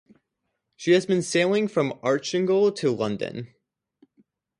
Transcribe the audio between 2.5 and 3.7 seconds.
to London.